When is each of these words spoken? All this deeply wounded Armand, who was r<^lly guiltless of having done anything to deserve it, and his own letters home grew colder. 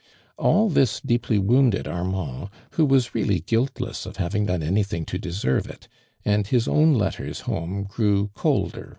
All 0.35 0.67
this 0.67 0.99
deeply 0.99 1.37
wounded 1.37 1.87
Armand, 1.87 2.49
who 2.71 2.87
was 2.87 3.09
r<^lly 3.09 3.45
guiltless 3.45 4.07
of 4.07 4.17
having 4.17 4.47
done 4.47 4.63
anything 4.63 5.05
to 5.05 5.19
deserve 5.19 5.69
it, 5.69 5.87
and 6.25 6.47
his 6.47 6.67
own 6.67 6.95
letters 6.95 7.41
home 7.41 7.83
grew 7.83 8.31
colder. 8.33 8.89